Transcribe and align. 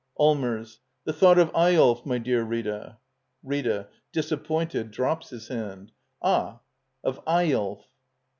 Allmers. 0.17 0.79
The 1.03 1.13
thought 1.13 1.37
of 1.37 1.51
Eyolf, 1.53 2.07
my 2.07 2.17
dear 2.17 2.41
Rita. 2.41 2.97
Rita. 3.43 3.87
[Disappointed, 4.11 4.89
drops 4.89 5.29
his 5.29 5.49
hand.] 5.49 5.91
Ah— 6.23 6.61
of 7.03 7.23
Eyolf! 7.27 7.83